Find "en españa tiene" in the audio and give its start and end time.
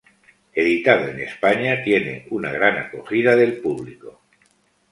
1.09-2.25